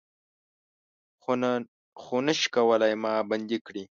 [2.01, 3.83] خو نه شئ کولای ما بندۍ کړي